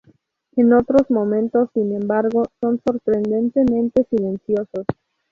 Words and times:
En 0.55 0.73
otros 0.73 1.11
momentos, 1.11 1.69
sin 1.75 1.93
embargo, 1.93 2.45
son 2.59 2.81
sorprendentemente 2.83 4.03
silenciosos. 4.09 4.87